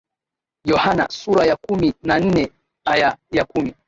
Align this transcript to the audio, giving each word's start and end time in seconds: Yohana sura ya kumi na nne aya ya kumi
Yohana 0.65 1.07
sura 1.09 1.45
ya 1.45 1.55
kumi 1.55 1.93
na 2.03 2.19
nne 2.19 2.51
aya 2.87 3.17
ya 3.31 3.43
kumi 3.45 3.73